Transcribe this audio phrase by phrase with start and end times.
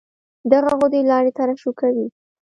[0.51, 2.07] دغه غدې لاړې ترشح کوي.